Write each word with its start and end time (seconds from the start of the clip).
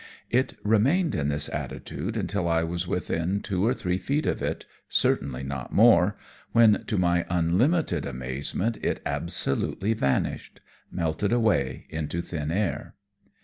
It 0.31 0.55
remained 0.63 1.13
in 1.13 1.27
this 1.27 1.47
attitude 1.49 2.17
until 2.17 2.47
I 2.47 2.63
was 2.63 2.87
within 2.87 3.39
two 3.39 3.63
or 3.67 3.73
three 3.75 3.99
feet 3.99 4.25
of 4.25 4.41
it 4.41 4.65
certainly 4.89 5.43
not 5.43 5.71
more 5.71 6.17
when, 6.53 6.83
to 6.85 6.97
my 6.97 7.23
unlimited 7.29 8.07
amazement, 8.07 8.79
it 8.81 8.99
absolutely 9.05 9.93
vanished 9.93 10.59
melted 10.91 11.31
away 11.31 11.85
into 11.91 12.23
thin 12.23 12.49
air. 12.49 12.95